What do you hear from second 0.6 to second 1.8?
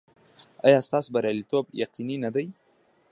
ایا ستاسو بریالیتوب